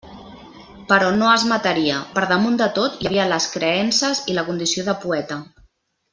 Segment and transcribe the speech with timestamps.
[0.91, 4.89] Però no es mataria; per damunt de tot hi havia les creences i la condició
[4.91, 5.39] de poeta.